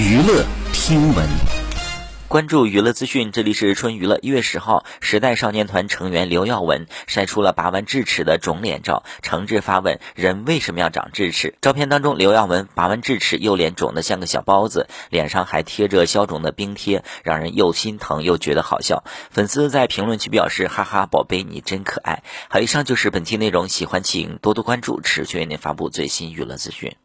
[0.00, 1.28] 娱乐听闻，
[2.26, 3.32] 关注娱乐资讯。
[3.32, 9.04] 这里是春娱乐，一月十号，时代少年团成员刘耀文晒出了拔完智齿的肿脸照。
[9.20, 11.54] 诚挚发问：人为什么要长智齿？
[11.60, 19.04] 照片当中，刘耀文拔完智齿，右脸肿得像个小包子，脸上还贴着消肿的冰贴，让人又心疼又觉得好笑。
[19.30, 22.22] 粉丝在评论区表示：哈哈，宝贝你真可爱。
[22.48, 26.96] 好，以上就是本期内容，喜欢请多多关注，持续为您发布最新娱乐资讯。